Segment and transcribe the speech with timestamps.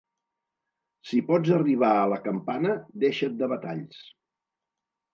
[1.09, 2.75] Si pots arribar a la campana,
[3.07, 4.05] deixa't de batalls.